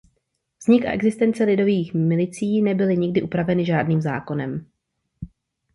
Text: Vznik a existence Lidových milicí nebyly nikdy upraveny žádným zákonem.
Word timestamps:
Vznik 0.59 0.85
a 0.85 0.91
existence 0.93 1.43
Lidových 1.45 1.93
milicí 1.93 2.61
nebyly 2.61 2.97
nikdy 2.97 3.21
upraveny 3.21 3.65
žádným 3.65 4.01
zákonem. 4.01 4.65